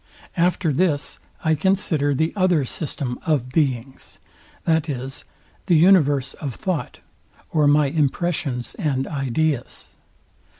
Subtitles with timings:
[0.35, 4.17] After this I consider the other system of beings,
[4.65, 5.25] viz.
[5.67, 7.01] the universe of thought,
[7.51, 9.93] or my impressions and ideas.